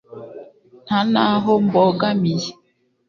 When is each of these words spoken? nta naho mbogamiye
nta 0.85 0.99
naho 1.11 1.51
mbogamiye 1.65 2.51